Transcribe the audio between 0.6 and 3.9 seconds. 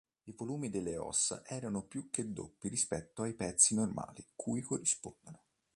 delle ossa erano più che doppi rispetto ai pezzi